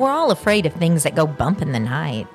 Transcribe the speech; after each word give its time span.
We're 0.00 0.08
all 0.08 0.30
afraid 0.30 0.64
of 0.64 0.72
things 0.72 1.02
that 1.02 1.14
go 1.14 1.26
bump 1.26 1.60
in 1.60 1.72
the 1.72 1.78
night. 1.78 2.26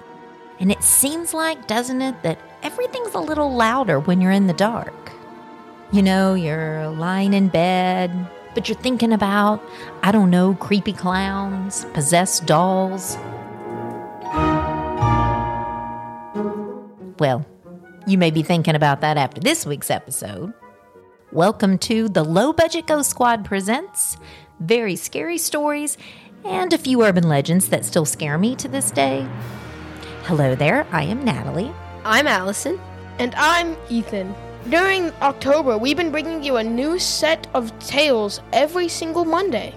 And 0.60 0.72
it 0.72 0.84
seems 0.84 1.34
like, 1.34 1.66
doesn't 1.66 2.00
it, 2.00 2.22
that 2.22 2.38
everything's 2.62 3.16
a 3.16 3.20
little 3.20 3.56
louder 3.56 4.00
when 4.00 4.22
you're 4.22 4.30
in 4.30 4.46
the 4.46 4.54
dark. 4.54 5.12
You 5.92 6.04
know, 6.04 6.36
you're 6.36 6.88
lying 6.90 7.34
in 7.34 7.48
bed, 7.48 8.12
but 8.54 8.70
you're 8.70 8.78
thinking 8.78 9.12
about, 9.12 9.64
I 10.04 10.12
don't 10.12 10.30
know, 10.30 10.54
creepy 10.54 10.94
clowns, 10.94 11.86
possessed 11.86 12.46
dolls. 12.46 13.18
Well, 17.18 17.44
you 18.06 18.20
may 18.20 18.30
be 18.30 18.44
thinking 18.44 18.76
about 18.76 19.02
that 19.02 19.18
after 19.18 19.42
this 19.42 19.66
week's 19.66 19.90
episode. 19.90 20.54
Welcome 21.32 21.80
to 21.80 22.10
the 22.10 22.24
Low 22.24 22.54
Budget 22.54 22.86
Ghost 22.86 23.10
Squad 23.10 23.44
presents 23.44 24.18
very 24.60 24.96
scary 24.96 25.38
stories 25.38 25.98
and 26.46 26.74
a 26.74 26.78
few 26.78 27.04
urban 27.04 27.28
legends 27.28 27.70
that 27.70 27.84
still 27.84 28.06
scare 28.06 28.38
me 28.38 28.56
to 28.56 28.68
this 28.68 28.92
day. 28.92 29.28
Hello 30.24 30.54
there, 30.54 30.86
I 30.92 31.04
am 31.04 31.26
Natalie. 31.26 31.74
I'm 32.04 32.28
Allison. 32.28 32.80
And 33.18 33.34
I'm 33.36 33.76
Ethan. 33.90 34.36
During 34.70 35.12
October, 35.22 35.78
we've 35.78 35.98
been 35.98 36.12
bringing 36.12 36.44
you 36.44 36.58
a 36.58 36.64
new 36.64 37.00
set 37.00 37.48
of 37.56 37.78
tales 37.80 38.42
every 38.54 38.88
single 38.88 39.26
Monday. 39.26 39.74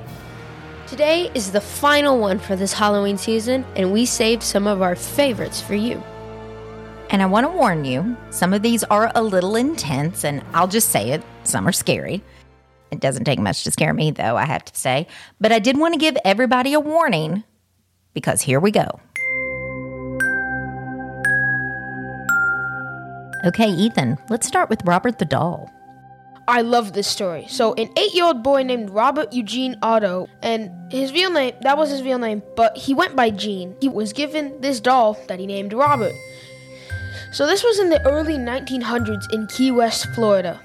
Today 0.87 1.31
is 1.35 1.53
the 1.53 1.61
final 1.61 2.19
one 2.19 2.39
for 2.39 2.57
this 2.57 2.73
Halloween 2.73 3.17
season, 3.17 3.65
and 3.77 3.93
we 3.93 4.05
saved 4.05 4.43
some 4.43 4.67
of 4.67 4.83
our 4.83 4.97
favorites 4.97 5.61
for 5.61 5.75
you. 5.75 6.03
And 7.11 7.23
I 7.23 7.27
want 7.27 7.47
to 7.47 7.53
warn 7.53 7.85
you, 7.85 8.17
some 8.31 8.53
of 8.53 8.61
these 8.61 8.85
are 8.85 9.11
a 9.15 9.23
little 9.23 9.57
intense, 9.57 10.25
and 10.25 10.43
I'll 10.53 10.69
just 10.69 10.91
say 10.91 11.13
it, 11.13 11.23
some 11.45 11.67
are 11.67 11.73
scary. 11.73 12.23
It 12.91 13.01
doesn't 13.01 13.25
take 13.25 13.39
much 13.39 13.65
to 13.65 13.71
scare 13.71 13.93
me, 13.93 14.11
though, 14.11 14.37
I 14.37 14.45
have 14.45 14.65
to 14.65 14.79
say. 14.79 15.07
But 15.41 15.53
I 15.53 15.59
did 15.59 15.77
want 15.77 15.95
to 15.95 16.01
give 16.01 16.17
everybody 16.25 16.75
a 16.75 16.81
warning 16.81 17.45
because 18.15 18.43
here 18.43 18.61
we 18.61 18.71
go. 18.71 19.01
Okay, 23.45 23.69
Ethan, 23.71 24.19
let's 24.29 24.49
start 24.49 24.69
with 24.69 24.83
Robert 24.85 25.19
the 25.19 25.25
Doll. 25.25 25.71
I 26.49 26.63
love 26.63 26.95
this 26.95 27.07
story. 27.07 27.47
So, 27.47 27.75
an 27.75 27.91
eight 27.97 28.15
year 28.15 28.25
old 28.25 28.43
boy 28.43 28.63
named 28.63 28.91
Robert 28.91 29.33
Eugene 29.33 29.77
Otto, 29.83 30.29
and 30.43 30.73
his 30.91 31.13
real 31.13 31.31
name, 31.31 31.55
that 31.61 31.77
was 31.77 31.91
his 31.91 32.03
real 32.03 32.19
name, 32.19 32.43
but 32.57 32.77
he 32.77 32.95
went 32.95 33.15
by 33.15 33.31
Gene. 33.31 33.77
He 33.81 33.89
was 33.89 34.13
given 34.15 34.59
this 34.61 34.81
doll 34.81 35.19
that 35.29 35.39
he 35.39 35.47
named 35.47 35.73
Robert. 35.73 36.15
So, 37.33 37.47
this 37.47 37.63
was 37.63 37.79
in 37.79 37.91
the 37.91 38.05
early 38.09 38.35
1900s 38.35 39.31
in 39.33 39.47
Key 39.47 39.71
West, 39.71 40.09
Florida. 40.15 40.59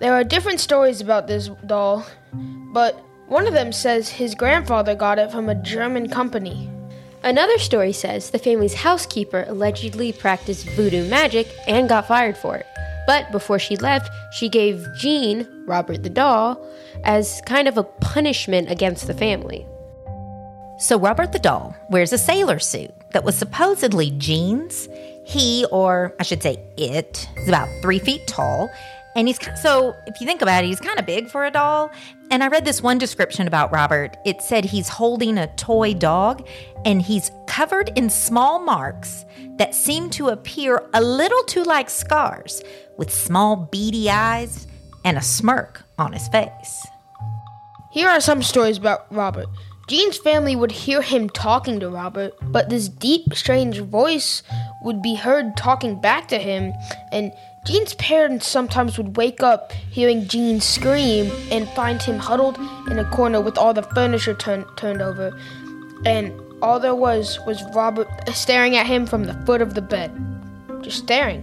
There 0.00 0.14
are 0.14 0.24
different 0.24 0.60
stories 0.60 1.02
about 1.02 1.26
this 1.26 1.50
doll, 1.66 2.06
but 2.72 2.98
one 3.28 3.46
of 3.46 3.52
them 3.52 3.70
says 3.70 4.08
his 4.08 4.34
grandfather 4.34 4.94
got 4.94 5.18
it 5.18 5.30
from 5.30 5.50
a 5.50 5.54
German 5.54 6.08
company. 6.08 6.70
Another 7.22 7.58
story 7.58 7.92
says 7.92 8.30
the 8.30 8.38
family's 8.38 8.72
housekeeper 8.72 9.44
allegedly 9.46 10.12
practiced 10.12 10.70
voodoo 10.70 11.06
magic 11.10 11.48
and 11.68 11.86
got 11.86 12.08
fired 12.08 12.38
for 12.38 12.56
it. 12.56 12.66
But 13.06 13.30
before 13.30 13.58
she 13.58 13.76
left, 13.76 14.10
she 14.32 14.48
gave 14.48 14.86
Gene, 14.96 15.46
Robert 15.66 16.02
the 16.02 16.08
doll, 16.08 16.66
as 17.04 17.42
kind 17.44 17.68
of 17.68 17.76
a 17.76 17.84
punishment 17.84 18.70
against 18.70 19.06
the 19.06 19.12
family. 19.12 19.66
So, 20.78 20.98
Robert 20.98 21.32
the 21.32 21.38
doll 21.38 21.76
wears 21.90 22.14
a 22.14 22.18
sailor 22.18 22.58
suit 22.58 22.90
that 23.12 23.22
was 23.22 23.36
supposedly 23.36 24.12
Gene's. 24.12 24.88
He, 25.26 25.66
or 25.70 26.14
I 26.18 26.22
should 26.22 26.42
say 26.42 26.58
it, 26.78 27.28
is 27.36 27.48
about 27.48 27.68
three 27.82 27.98
feet 27.98 28.26
tall 28.26 28.70
and 29.16 29.26
he's 29.26 29.38
so, 29.60 29.96
if 30.06 30.20
you 30.20 30.26
think 30.26 30.40
about 30.42 30.64
it, 30.64 30.68
he's 30.68 30.80
kind 30.80 30.98
of 30.98 31.06
big 31.06 31.28
for 31.28 31.44
a 31.44 31.50
doll. 31.50 31.90
And 32.30 32.44
I 32.44 32.48
read 32.48 32.64
this 32.64 32.80
one 32.80 32.98
description 32.98 33.48
about 33.48 33.72
Robert. 33.72 34.16
It 34.24 34.40
said 34.40 34.64
he's 34.64 34.88
holding 34.88 35.36
a 35.36 35.48
toy 35.56 35.94
dog 35.94 36.46
and 36.84 37.02
he's 37.02 37.32
covered 37.46 37.90
in 37.96 38.08
small 38.08 38.60
marks 38.60 39.24
that 39.56 39.74
seem 39.74 40.10
to 40.10 40.28
appear 40.28 40.88
a 40.94 41.02
little 41.02 41.42
too 41.44 41.64
like 41.64 41.90
scars, 41.90 42.62
with 42.96 43.12
small 43.12 43.56
beady 43.56 44.08
eyes 44.08 44.66
and 45.04 45.18
a 45.18 45.22
smirk 45.22 45.82
on 45.98 46.12
his 46.12 46.28
face. 46.28 46.86
Here 47.90 48.08
are 48.08 48.20
some 48.20 48.42
stories 48.42 48.78
about 48.78 49.12
Robert. 49.12 49.48
Gene's 49.90 50.18
family 50.18 50.54
would 50.54 50.70
hear 50.70 51.02
him 51.02 51.28
talking 51.28 51.80
to 51.80 51.90
Robert, 51.90 52.32
but 52.42 52.70
this 52.70 52.88
deep, 52.88 53.34
strange 53.34 53.80
voice 53.80 54.44
would 54.82 55.02
be 55.02 55.16
heard 55.16 55.56
talking 55.56 56.00
back 56.00 56.28
to 56.28 56.38
him, 56.38 56.72
and 57.10 57.32
Gene's 57.66 57.94
parents 57.94 58.46
sometimes 58.46 58.96
would 58.96 59.16
wake 59.16 59.42
up 59.42 59.72
hearing 59.90 60.28
Gene 60.28 60.60
scream 60.60 61.28
and 61.50 61.68
find 61.70 62.00
him 62.00 62.20
huddled 62.20 62.56
in 62.88 63.00
a 63.00 63.10
corner 63.10 63.40
with 63.40 63.58
all 63.58 63.74
the 63.74 63.82
furniture 63.82 64.32
turn- 64.32 64.64
turned 64.76 65.02
over. 65.02 65.36
And 66.06 66.40
all 66.62 66.78
there 66.78 66.94
was 66.94 67.40
was 67.44 67.60
Robert 67.74 68.06
staring 68.32 68.76
at 68.76 68.86
him 68.86 69.08
from 69.08 69.24
the 69.24 69.34
foot 69.44 69.60
of 69.60 69.74
the 69.74 69.82
bed. 69.82 70.12
Just 70.82 70.98
staring, 70.98 71.42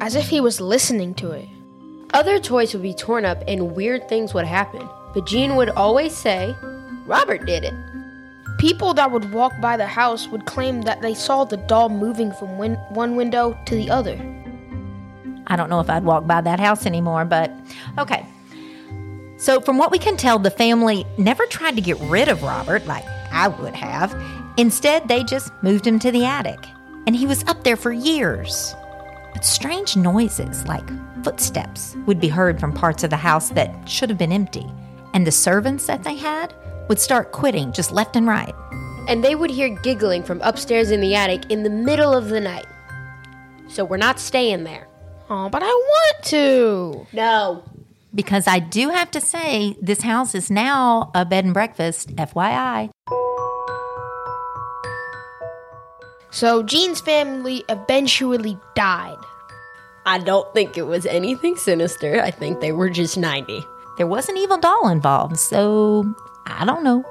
as 0.00 0.14
if 0.14 0.28
he 0.28 0.40
was 0.40 0.62
listening 0.62 1.12
to 1.16 1.32
it. 1.32 1.46
Other 2.14 2.38
toys 2.38 2.72
would 2.72 2.82
be 2.82 2.94
torn 2.94 3.26
up 3.26 3.44
and 3.46 3.76
weird 3.76 4.08
things 4.08 4.32
would 4.32 4.46
happen, 4.46 4.88
but 5.12 5.26
Gene 5.26 5.56
would 5.56 5.68
always 5.68 6.16
say, 6.16 6.56
Robert 7.06 7.46
did 7.46 7.64
it. 7.64 7.74
People 8.58 8.94
that 8.94 9.10
would 9.10 9.32
walk 9.32 9.52
by 9.60 9.76
the 9.76 9.86
house 9.86 10.28
would 10.28 10.46
claim 10.46 10.82
that 10.82 11.02
they 11.02 11.14
saw 11.14 11.44
the 11.44 11.56
doll 11.56 11.88
moving 11.88 12.32
from 12.32 12.58
win- 12.58 12.74
one 12.88 13.14
window 13.14 13.56
to 13.66 13.74
the 13.76 13.90
other. 13.90 14.18
I 15.46 15.56
don't 15.56 15.70
know 15.70 15.80
if 15.80 15.88
I'd 15.88 16.04
walk 16.04 16.26
by 16.26 16.40
that 16.40 16.58
house 16.58 16.86
anymore, 16.86 17.24
but 17.24 17.52
okay. 17.98 18.26
So, 19.36 19.60
from 19.60 19.78
what 19.78 19.92
we 19.92 19.98
can 19.98 20.16
tell, 20.16 20.38
the 20.38 20.50
family 20.50 21.04
never 21.18 21.46
tried 21.46 21.76
to 21.76 21.82
get 21.82 21.98
rid 22.00 22.28
of 22.28 22.42
Robert 22.42 22.86
like 22.86 23.04
I 23.30 23.48
would 23.48 23.74
have. 23.74 24.16
Instead, 24.56 25.06
they 25.06 25.22
just 25.22 25.52
moved 25.62 25.86
him 25.86 25.98
to 25.98 26.10
the 26.10 26.24
attic, 26.24 26.66
and 27.06 27.14
he 27.14 27.26
was 27.26 27.44
up 27.44 27.62
there 27.62 27.76
for 27.76 27.92
years. 27.92 28.74
But 29.34 29.44
strange 29.44 29.96
noises 29.96 30.66
like 30.66 30.88
footsteps 31.22 31.94
would 32.06 32.18
be 32.18 32.28
heard 32.28 32.58
from 32.58 32.72
parts 32.72 33.04
of 33.04 33.10
the 33.10 33.16
house 33.16 33.50
that 33.50 33.88
should 33.88 34.08
have 34.08 34.18
been 34.18 34.32
empty, 34.32 34.66
and 35.12 35.26
the 35.26 35.32
servants 35.32 35.86
that 35.86 36.02
they 36.02 36.16
had 36.16 36.54
would 36.88 36.98
start 36.98 37.32
quitting 37.32 37.72
just 37.72 37.92
left 37.92 38.16
and 38.16 38.26
right. 38.26 38.54
And 39.08 39.22
they 39.22 39.34
would 39.34 39.50
hear 39.50 39.68
giggling 39.68 40.22
from 40.22 40.40
upstairs 40.42 40.90
in 40.90 41.00
the 41.00 41.14
attic 41.14 41.50
in 41.50 41.62
the 41.62 41.70
middle 41.70 42.12
of 42.12 42.28
the 42.28 42.40
night. 42.40 42.66
So, 43.68 43.84
we're 43.84 43.96
not 43.96 44.18
staying 44.20 44.64
there. 44.64 44.86
Oh, 45.28 45.48
but 45.48 45.62
I 45.62 45.66
want 45.66 46.24
to. 46.24 47.06
No. 47.12 47.64
Because 48.14 48.46
I 48.46 48.60
do 48.60 48.88
have 48.90 49.10
to 49.10 49.20
say, 49.20 49.76
this 49.82 50.02
house 50.02 50.34
is 50.34 50.50
now 50.50 51.10
a 51.14 51.24
bed 51.24 51.44
and 51.44 51.52
breakfast, 51.52 52.14
FYI. 52.16 52.90
So 56.36 56.62
Gene's 56.62 57.00
family 57.00 57.64
eventually 57.70 58.58
died. 58.74 59.16
I 60.04 60.18
don't 60.18 60.52
think 60.52 60.76
it 60.76 60.82
was 60.82 61.06
anything 61.06 61.56
sinister. 61.56 62.20
I 62.20 62.30
think 62.30 62.60
they 62.60 62.72
were 62.72 62.90
just 62.90 63.16
90. 63.16 63.64
There 63.96 64.06
was 64.06 64.28
an 64.28 64.36
evil 64.36 64.58
doll 64.58 64.88
involved, 64.88 65.38
so 65.38 66.14
I 66.46 66.64
don't 66.64 66.84
know. 66.84 67.04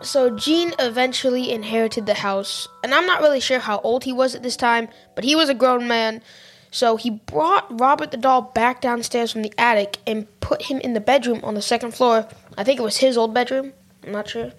So 0.00 0.36
Gene 0.36 0.74
eventually 0.78 1.50
inherited 1.50 2.06
the 2.06 2.14
house, 2.14 2.68
and 2.82 2.94
I'm 2.94 3.06
not 3.06 3.20
really 3.20 3.40
sure 3.40 3.58
how 3.58 3.80
old 3.80 4.04
he 4.04 4.12
was 4.12 4.34
at 4.34 4.42
this 4.42 4.56
time, 4.56 4.88
but 5.14 5.24
he 5.24 5.36
was 5.36 5.48
a 5.48 5.54
grown 5.54 5.88
man. 5.88 6.22
So 6.70 6.96
he 6.96 7.10
brought 7.10 7.80
Robert 7.80 8.10
the 8.10 8.16
doll 8.16 8.42
back 8.42 8.80
downstairs 8.80 9.32
from 9.32 9.42
the 9.42 9.52
attic 9.58 9.98
and 10.06 10.26
put 10.40 10.62
him 10.62 10.78
in 10.78 10.94
the 10.94 11.00
bedroom 11.00 11.40
on 11.42 11.54
the 11.54 11.62
second 11.62 11.94
floor. 11.94 12.28
I 12.56 12.64
think 12.64 12.78
it 12.78 12.82
was 12.82 12.98
his 12.98 13.16
old 13.16 13.34
bedroom. 13.34 13.72
I'm 14.04 14.12
not 14.12 14.28
sure. 14.28 14.52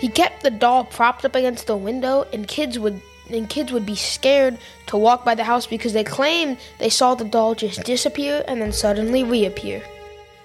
He 0.00 0.08
kept 0.08 0.42
the 0.42 0.50
doll 0.50 0.84
propped 0.84 1.24
up 1.24 1.34
against 1.34 1.66
the 1.66 1.76
window 1.76 2.26
and 2.32 2.46
kids 2.46 2.78
would 2.78 3.00
and 3.30 3.48
kids 3.48 3.72
would 3.72 3.86
be 3.86 3.94
scared 3.94 4.58
to 4.86 4.96
walk 4.96 5.24
by 5.24 5.34
the 5.34 5.44
house 5.44 5.66
because 5.66 5.92
they 5.92 6.04
claimed 6.04 6.58
they 6.78 6.90
saw 6.90 7.14
the 7.14 7.24
doll 7.24 7.54
just 7.54 7.84
disappear 7.84 8.44
and 8.46 8.60
then 8.60 8.72
suddenly 8.72 9.24
reappear. 9.24 9.82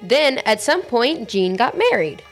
Then, 0.01 0.37
at 0.39 0.61
some 0.61 0.81
point, 0.83 1.27
Gene 1.27 1.55
got 1.55 1.77
married. 1.77 2.23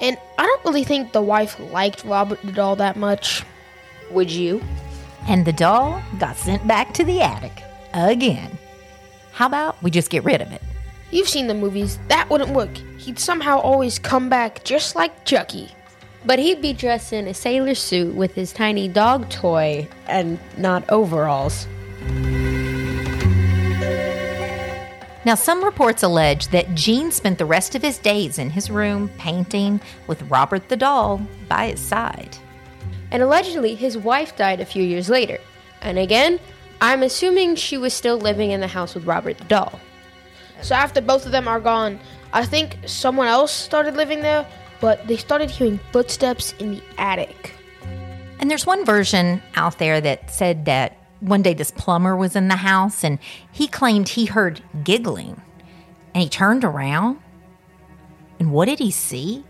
And 0.00 0.16
I 0.38 0.46
don't 0.46 0.64
really 0.64 0.84
think 0.84 1.12
the 1.12 1.20
wife 1.20 1.60
liked 1.60 2.04
Robert 2.04 2.40
the 2.42 2.52
doll 2.52 2.76
that 2.76 2.96
much. 2.96 3.42
Would 4.10 4.30
you? 4.30 4.62
And 5.28 5.44
the 5.44 5.52
doll 5.52 6.02
got 6.18 6.36
sent 6.36 6.66
back 6.66 6.94
to 6.94 7.04
the 7.04 7.20
attic 7.20 7.62
again. 7.92 8.56
How 9.32 9.46
about 9.46 9.82
we 9.82 9.90
just 9.90 10.10
get 10.10 10.24
rid 10.24 10.40
of 10.40 10.52
it? 10.52 10.62
You've 11.10 11.28
seen 11.28 11.48
the 11.48 11.54
movies. 11.54 11.98
That 12.08 12.30
wouldn't 12.30 12.50
work. 12.50 12.74
He'd 12.98 13.18
somehow 13.18 13.58
always 13.58 13.98
come 13.98 14.28
back 14.28 14.64
just 14.64 14.96
like 14.96 15.24
Chucky. 15.24 15.70
But 16.24 16.38
he'd 16.38 16.60
be 16.60 16.72
dressed 16.72 17.12
in 17.12 17.26
a 17.26 17.34
sailor 17.34 17.74
suit 17.74 18.14
with 18.14 18.34
his 18.34 18.52
tiny 18.52 18.88
dog 18.88 19.30
toy 19.30 19.88
and 20.06 20.38
not 20.58 20.88
overalls. 20.90 21.66
Now, 25.24 25.34
some 25.34 25.62
reports 25.62 26.02
allege 26.02 26.48
that 26.48 26.74
Gene 26.74 27.10
spent 27.10 27.38
the 27.38 27.44
rest 27.44 27.74
of 27.74 27.82
his 27.82 27.98
days 27.98 28.38
in 28.38 28.50
his 28.50 28.70
room 28.70 29.10
painting 29.18 29.80
with 30.06 30.22
Robert 30.30 30.68
the 30.68 30.76
doll 30.76 31.20
by 31.48 31.68
his 31.68 31.80
side. 31.80 32.36
And 33.10 33.22
allegedly, 33.22 33.74
his 33.74 33.98
wife 33.98 34.36
died 34.36 34.60
a 34.60 34.66
few 34.66 34.82
years 34.82 35.10
later. 35.10 35.38
And 35.82 35.98
again, 35.98 36.40
I'm 36.80 37.02
assuming 37.02 37.56
she 37.56 37.76
was 37.76 37.92
still 37.92 38.16
living 38.18 38.50
in 38.50 38.60
the 38.60 38.66
house 38.66 38.94
with 38.94 39.04
Robert 39.04 39.36
the 39.36 39.44
doll. 39.44 39.78
So 40.62 40.74
after 40.74 41.00
both 41.00 41.26
of 41.26 41.32
them 41.32 41.48
are 41.48 41.60
gone, 41.60 42.00
I 42.32 42.46
think 42.46 42.78
someone 42.86 43.26
else 43.26 43.52
started 43.52 43.96
living 43.96 44.20
there, 44.20 44.46
but 44.80 45.06
they 45.06 45.16
started 45.16 45.50
hearing 45.50 45.80
footsteps 45.92 46.54
in 46.58 46.72
the 46.72 46.82
attic. 46.98 47.54
And 48.38 48.50
there's 48.50 48.66
one 48.66 48.84
version 48.84 49.42
out 49.54 49.78
there 49.78 50.00
that 50.00 50.30
said 50.30 50.64
that 50.64 50.96
one 51.20 51.42
day 51.42 51.54
this 51.54 51.70
plumber 51.70 52.16
was 52.16 52.34
in 52.34 52.48
the 52.48 52.56
house 52.56 53.04
and 53.04 53.18
he 53.52 53.68
claimed 53.68 54.08
he 54.08 54.24
heard 54.24 54.62
giggling. 54.82 55.40
And 56.14 56.22
he 56.22 56.28
turned 56.28 56.64
around. 56.64 57.18
And 58.38 58.52
what 58.52 58.64
did 58.64 58.78
he 58.78 58.90
see? 58.90 59.44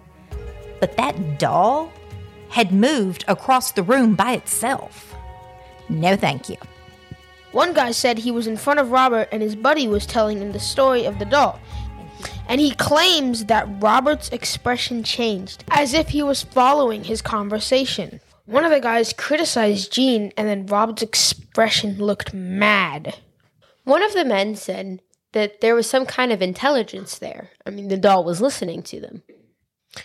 But 0.80 0.96
that 0.96 1.38
doll 1.38 1.92
had 2.48 2.72
moved 2.72 3.24
across 3.28 3.72
the 3.72 3.82
room 3.84 4.16
by 4.16 4.32
itself. 4.32 5.14
No, 5.88 6.16
thank 6.16 6.48
you. 6.48 6.56
One 7.52 7.72
guy 7.72 7.92
said 7.92 8.18
he 8.18 8.30
was 8.30 8.46
in 8.46 8.56
front 8.56 8.80
of 8.80 8.90
Robert 8.90 9.28
and 9.32 9.42
his 9.42 9.56
buddy 9.56 9.88
was 9.88 10.06
telling 10.06 10.38
him 10.38 10.52
the 10.52 10.60
story 10.60 11.04
of 11.04 11.18
the 11.18 11.24
doll. 11.24 11.60
And 12.50 12.60
he 12.60 12.72
claims 12.72 13.44
that 13.44 13.68
Robert's 13.80 14.28
expression 14.30 15.04
changed, 15.04 15.62
as 15.70 15.94
if 15.94 16.08
he 16.08 16.20
was 16.20 16.42
following 16.42 17.04
his 17.04 17.22
conversation. 17.22 18.20
One 18.44 18.64
of 18.64 18.72
the 18.72 18.80
guys 18.80 19.12
criticized 19.12 19.92
Gene, 19.92 20.32
and 20.36 20.48
then 20.48 20.66
Robert's 20.66 21.00
expression 21.00 21.98
looked 21.98 22.34
mad. 22.34 23.18
One 23.84 24.02
of 24.02 24.14
the 24.14 24.24
men 24.24 24.56
said 24.56 25.00
that 25.30 25.60
there 25.60 25.76
was 25.76 25.88
some 25.88 26.04
kind 26.04 26.32
of 26.32 26.42
intelligence 26.42 27.18
there. 27.18 27.50
I 27.64 27.70
mean, 27.70 27.86
the 27.86 27.96
doll 27.96 28.24
was 28.24 28.40
listening 28.40 28.82
to 28.82 29.00
them. 29.00 29.22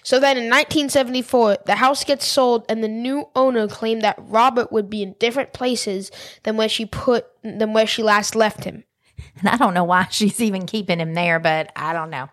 So 0.03 0.19
then 0.19 0.37
in 0.37 0.43
1974, 0.43 1.57
the 1.65 1.77
house 1.77 2.03
gets 2.03 2.27
sold 2.27 2.63
and 2.69 2.83
the 2.83 2.87
new 2.87 3.27
owner 3.35 3.67
claimed 3.67 4.03
that 4.03 4.19
Robert 4.19 4.71
would 4.71 4.87
be 4.87 5.01
in 5.01 5.15
different 5.19 5.51
places 5.51 6.11
than 6.43 6.57
where 6.57 6.69
she 6.69 6.85
put 6.85 7.25
than 7.43 7.73
where 7.73 7.87
she 7.87 8.03
last 8.03 8.35
left 8.35 8.65
him. 8.65 8.83
And 9.39 9.49
I 9.49 9.57
don't 9.57 9.73
know 9.73 9.83
why 9.83 10.07
she's 10.09 10.39
even 10.39 10.65
keeping 10.65 10.99
him 10.99 11.13
there, 11.13 11.39
but 11.39 11.71
I 11.75 11.91
don't 11.93 12.09
know. 12.09 12.29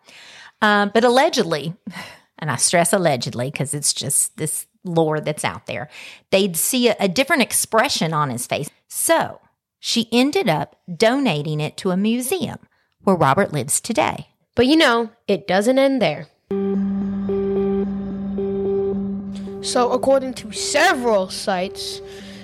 Um, 0.60 0.90
but 0.94 1.04
allegedly, 1.04 1.74
and 2.38 2.50
I 2.50 2.56
stress 2.56 2.92
allegedly 2.92 3.50
because 3.50 3.74
it's 3.74 3.92
just 3.92 4.36
this 4.36 4.66
lore 4.84 5.20
that's 5.20 5.44
out 5.44 5.66
there, 5.66 5.88
they'd 6.30 6.56
see 6.56 6.88
a, 6.88 6.96
a 7.00 7.08
different 7.08 7.42
expression 7.42 8.12
on 8.14 8.30
his 8.30 8.46
face. 8.46 8.70
So 8.88 9.40
she 9.80 10.08
ended 10.12 10.48
up 10.48 10.76
donating 10.96 11.60
it 11.60 11.76
to 11.78 11.90
a 11.90 11.96
museum 11.96 12.58
where 13.02 13.16
Robert 13.16 13.52
lives 13.52 13.80
today. 13.80 14.28
But 14.54 14.66
you 14.66 14.76
know, 14.76 15.10
it 15.26 15.48
doesn't 15.48 15.78
end 15.78 16.00
there. 16.00 16.28
So, 19.62 19.92
according 19.92 20.34
to 20.34 20.52
several 20.52 21.30
sites, 21.30 22.00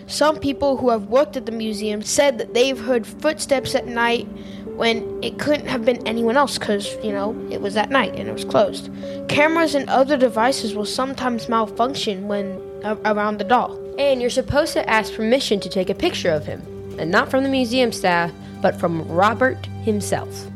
some 0.08 0.38
people 0.38 0.78
who 0.78 0.88
have 0.88 1.08
worked 1.08 1.36
at 1.36 1.46
the 1.46 1.52
museum 1.52 2.02
said 2.02 2.38
that 2.38 2.54
they've 2.54 2.78
heard 2.78 3.06
footsteps 3.06 3.74
at 3.74 3.86
night 3.86 4.26
when 4.64 5.22
it 5.22 5.38
couldn't 5.38 5.66
have 5.66 5.84
been 5.84 6.06
anyone 6.06 6.36
else 6.36 6.56
because, 6.56 6.96
you 7.04 7.12
know, 7.12 7.36
it 7.50 7.60
was 7.60 7.76
at 7.76 7.90
night 7.90 8.14
and 8.14 8.28
it 8.28 8.32
was 8.32 8.44
closed. 8.44 8.90
Cameras 9.28 9.74
and 9.74 9.88
other 9.90 10.16
devices 10.16 10.74
will 10.74 10.86
sometimes 10.86 11.48
malfunction 11.48 12.26
when 12.26 12.60
uh, 12.84 12.96
around 13.04 13.38
the 13.38 13.44
doll. 13.44 13.78
And 13.98 14.20
you're 14.20 14.30
supposed 14.30 14.72
to 14.74 14.88
ask 14.88 15.12
permission 15.12 15.60
to 15.60 15.68
take 15.68 15.90
a 15.90 15.94
picture 15.94 16.30
of 16.30 16.46
him. 16.46 16.62
And 16.98 17.10
not 17.10 17.30
from 17.30 17.42
the 17.42 17.50
museum 17.50 17.92
staff, 17.92 18.32
but 18.62 18.78
from 18.78 19.06
Robert 19.08 19.66
himself. 19.82 20.46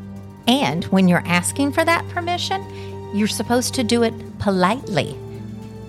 And 0.49 0.85
when 0.87 1.09
you're 1.09 1.27
asking 1.27 1.73
for 1.73 1.85
that 1.85 2.09
permission, 2.09 2.65
you're 3.15 3.29
supposed 3.29 3.75
to 3.75 3.85
do 3.85 4.03
it 4.03 4.15
politely 4.39 5.19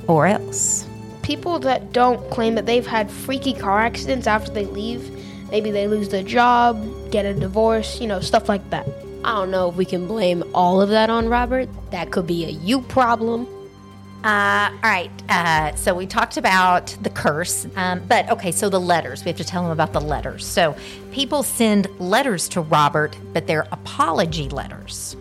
or 0.07 0.27
else. 0.27 0.87
People 1.23 1.59
that 1.59 1.91
don't 1.91 2.29
claim 2.29 2.55
that 2.55 2.65
they've 2.65 2.85
had 2.85 3.09
freaky 3.09 3.53
car 3.53 3.79
accidents 3.79 4.27
after 4.27 4.51
they 4.51 4.65
leave, 4.65 5.09
maybe 5.49 5.71
they 5.71 5.87
lose 5.87 6.09
their 6.09 6.23
job, 6.23 6.85
get 7.11 7.25
a 7.25 7.33
divorce, 7.33 7.99
you 7.99 8.07
know, 8.07 8.19
stuff 8.19 8.47
like 8.47 8.69
that. 8.69 8.87
I 9.23 9.35
don't 9.35 9.51
know 9.51 9.69
if 9.69 9.75
we 9.75 9.85
can 9.85 10.05
blame 10.05 10.43
all 10.53 10.81
of 10.81 10.89
that 10.89 11.09
on 11.09 11.29
Robert. 11.29 11.69
That 11.91 12.11
could 12.11 12.27
be 12.27 12.45
a 12.45 12.49
you 12.49 12.81
problem. 12.81 13.47
Uh, 14.23 14.69
all 14.71 14.89
right. 14.89 15.11
Uh, 15.27 15.75
so 15.75 15.93
we 15.93 16.05
talked 16.05 16.37
about 16.37 16.95
the 17.01 17.09
curse, 17.09 17.67
um, 17.75 18.01
but 18.07 18.29
okay. 18.29 18.51
So 18.51 18.69
the 18.69 18.79
letters. 18.79 19.23
We 19.25 19.29
have 19.29 19.37
to 19.37 19.43
tell 19.43 19.63
them 19.63 19.71
about 19.71 19.91
the 19.91 19.99
letters. 19.99 20.45
So 20.45 20.75
people 21.11 21.43
send 21.43 21.87
letters 21.99 22.47
to 22.49 22.61
Robert, 22.61 23.17
but 23.33 23.47
they're 23.47 23.67
apology 23.71 24.47
letters. 24.49 25.17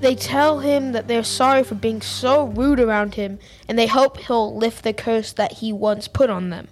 They 0.00 0.14
tell 0.14 0.60
him 0.60 0.92
that 0.92 1.08
they're 1.08 1.22
sorry 1.22 1.62
for 1.62 1.74
being 1.74 2.00
so 2.00 2.46
rude 2.46 2.80
around 2.80 3.14
him 3.14 3.38
and 3.68 3.78
they 3.78 3.86
hope 3.86 4.16
he'll 4.16 4.56
lift 4.56 4.82
the 4.82 4.92
curse 4.92 5.32
that 5.34 5.52
he 5.52 5.72
once 5.72 6.08
put 6.08 6.30
on 6.30 6.50
them. 6.50 6.68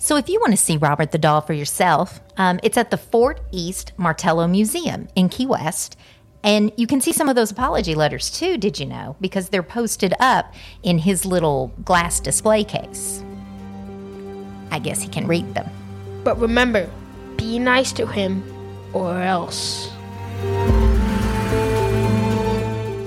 So, 0.00 0.16
if 0.16 0.28
you 0.28 0.38
want 0.38 0.52
to 0.52 0.56
see 0.56 0.76
Robert 0.76 1.10
the 1.10 1.18
Doll 1.18 1.40
for 1.40 1.54
yourself, 1.54 2.20
um, 2.36 2.60
it's 2.62 2.76
at 2.76 2.92
the 2.92 2.96
Fort 2.96 3.40
East 3.50 3.92
Martello 3.96 4.46
Museum 4.46 5.08
in 5.16 5.28
Key 5.28 5.46
West. 5.46 5.98
And 6.44 6.70
you 6.76 6.86
can 6.86 7.00
see 7.00 7.12
some 7.12 7.28
of 7.28 7.34
those 7.34 7.50
apology 7.50 7.96
letters 7.96 8.30
too, 8.30 8.58
did 8.58 8.78
you 8.78 8.86
know? 8.86 9.16
Because 9.20 9.48
they're 9.48 9.64
posted 9.64 10.14
up 10.20 10.54
in 10.84 10.98
his 10.98 11.26
little 11.26 11.72
glass 11.84 12.20
display 12.20 12.62
case. 12.62 13.24
I 14.70 14.78
guess 14.78 15.02
he 15.02 15.08
can 15.08 15.26
read 15.26 15.52
them. 15.54 15.68
But 16.22 16.38
remember, 16.38 16.88
be 17.36 17.58
nice 17.58 17.90
to 17.94 18.06
him 18.06 18.44
or 18.92 19.20
else. 19.20 19.90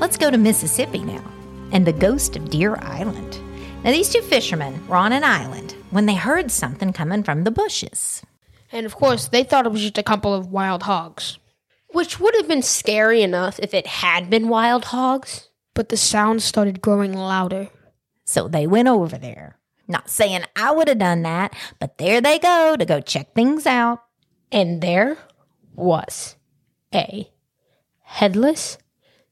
Let's 0.02 0.18
go 0.18 0.32
to 0.32 0.38
Mississippi 0.40 1.04
now 1.04 1.24
and 1.72 1.86
the 1.86 1.94
ghost 1.94 2.36
of 2.36 2.50
Deer 2.50 2.76
Island. 2.82 3.40
Now, 3.84 3.92
these 3.92 4.12
two 4.12 4.24
fishermen 4.24 4.88
were 4.88 4.96
on 4.96 5.14
an 5.14 5.24
island 5.24 5.76
when 5.92 6.08
they 6.08 6.16
heard 6.16 6.50
something 6.50 6.92
coming 6.92 7.22
from 7.22 7.44
the 7.44 7.52
bushes. 7.52 8.24
And 8.72 8.88
of 8.88 8.96
course, 8.96 9.28
they 9.28 9.44
thought 9.44 9.68
it 9.68 9.72
was 9.72 9.82
just 9.82 10.00
a 10.00 10.04
couple 10.04 10.34
of 10.34 10.48
wild 10.48 10.82
hogs. 10.82 11.38
Which 11.90 12.20
would 12.20 12.34
have 12.34 12.48
been 12.48 12.64
scary 12.64 13.22
enough 13.22 13.60
if 13.60 13.76
it 13.76 13.86
had 13.86 14.28
been 14.28 14.50
wild 14.50 14.86
hogs. 14.86 15.50
But 15.76 15.90
the 15.90 15.98
sound 15.98 16.42
started 16.42 16.82
growing 16.82 17.14
louder. 17.14 17.70
So 18.26 18.48
they 18.48 18.66
went 18.66 18.88
over 18.88 19.20
there. 19.20 19.60
Not 19.88 20.10
saying 20.10 20.46
I 20.56 20.72
would 20.72 20.88
have 20.88 20.98
done 20.98 21.22
that, 21.22 21.56
but 21.80 22.00
there 22.00 22.22
they 22.22 22.40
go 22.40 22.76
to 22.76 22.86
go 22.86 23.02
check 23.02 23.36
things 23.36 23.68
out. 23.68 24.04
And 24.52 24.82
there 24.82 25.20
was 25.76 26.38
a 26.92 27.30
headless 28.02 28.80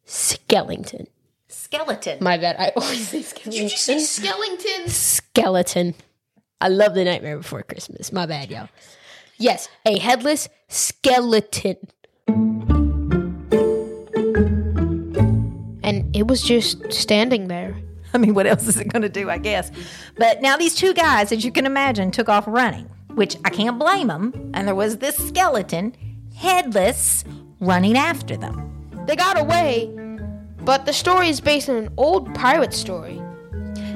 skeleton. 0.09 1.07
Skeleton. 1.47 2.17
My 2.21 2.37
bad. 2.37 2.55
I 2.59 2.71
always 2.75 3.07
say 3.07 3.21
skeleton. 3.21 3.51
Did 3.51 3.71
you 3.71 3.77
say 3.77 3.99
skeleton? 3.99 4.89
Skeleton. 4.89 5.95
I 6.61 6.67
love 6.67 6.93
the 6.93 7.05
Nightmare 7.05 7.37
Before 7.37 7.63
Christmas. 7.63 8.11
My 8.11 8.25
bad, 8.25 8.51
y'all. 8.51 8.69
Yes, 9.37 9.69
a 9.85 9.97
headless 9.99 10.49
skeleton. 10.67 11.77
And 15.83 16.15
it 16.15 16.27
was 16.27 16.41
just 16.41 16.91
standing 16.91 17.47
there. 17.47 17.75
I 18.13 18.17
mean, 18.17 18.33
what 18.33 18.47
else 18.47 18.67
is 18.67 18.77
it 18.77 18.91
going 18.91 19.03
to 19.03 19.09
do, 19.09 19.29
I 19.29 19.37
guess? 19.37 19.71
But 20.17 20.41
now 20.41 20.57
these 20.57 20.75
two 20.75 20.93
guys, 20.93 21.31
as 21.31 21.45
you 21.45 21.51
can 21.51 21.65
imagine, 21.65 22.11
took 22.11 22.27
off 22.27 22.45
running, 22.47 22.89
which 23.13 23.37
I 23.45 23.49
can't 23.49 23.79
blame 23.79 24.07
them. 24.07 24.51
And 24.53 24.67
there 24.67 24.75
was 24.75 24.97
this 24.97 25.15
skeleton, 25.15 25.95
headless, 26.35 27.23
running 27.59 27.97
after 27.97 28.35
them. 28.35 28.68
They 29.09 29.15
got 29.15 29.39
away, 29.39 29.89
but 30.61 30.85
the 30.85 30.93
story 30.93 31.29
is 31.29 31.41
based 31.41 31.67
on 31.67 31.77
an 31.77 31.89
old 31.97 32.31
pirate 32.35 32.75
story. 32.75 33.19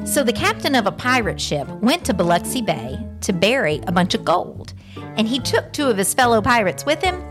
So 0.05 0.23
the 0.23 0.33
captain 0.33 0.73
of 0.73 0.87
a 0.87 0.91
pirate 0.91 1.39
ship 1.39 1.67
went 1.83 2.03
to 2.05 2.15
Biloxi 2.15 2.63
Bay 2.63 2.97
to 3.21 3.31
bury 3.31 3.79
a 3.85 3.91
bunch 3.91 4.15
of 4.15 4.25
gold, 4.25 4.73
and 5.15 5.27
he 5.27 5.37
took 5.37 5.71
two 5.71 5.85
of 5.85 5.97
his 5.97 6.15
fellow 6.15 6.41
pirates 6.41 6.83
with 6.83 6.99
him. 7.03 7.23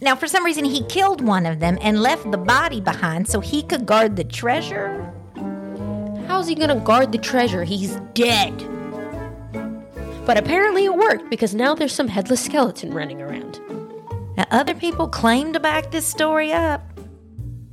Now, 0.00 0.16
for 0.16 0.26
some 0.26 0.46
reason, 0.46 0.64
he 0.64 0.82
killed 0.86 1.20
one 1.20 1.44
of 1.44 1.60
them 1.60 1.76
and 1.82 2.00
left 2.00 2.30
the 2.30 2.38
body 2.38 2.80
behind 2.80 3.28
so 3.28 3.40
he 3.40 3.64
could 3.64 3.84
guard 3.84 4.16
the 4.16 4.24
treasure. 4.24 5.12
How's 6.26 6.48
he 6.48 6.54
gonna 6.54 6.80
guard 6.80 7.12
the 7.12 7.18
treasure? 7.18 7.64
He's 7.64 7.96
dead. 8.14 8.56
But 10.24 10.38
apparently 10.38 10.86
it 10.86 10.96
worked 10.96 11.28
because 11.28 11.54
now 11.54 11.74
there's 11.74 11.92
some 11.92 12.08
headless 12.08 12.42
skeleton 12.42 12.94
running 12.94 13.20
around. 13.20 13.60
Now, 14.38 14.46
other 14.50 14.74
people 14.74 15.06
claim 15.06 15.52
to 15.52 15.60
back 15.60 15.90
this 15.90 16.06
story 16.06 16.50
up. 16.50 16.89